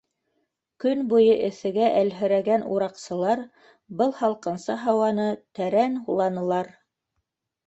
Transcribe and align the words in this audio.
Көн 0.83 1.01
буйы 1.09 1.35
эҫегә 1.47 1.89
әлһерәгән 1.99 2.65
ураҡсылар 2.77 3.43
был 4.01 4.15
һалҡынса 4.23 4.79
һауаны 4.87 5.29
тәрән 5.61 6.01
һуланылар. 6.09 6.73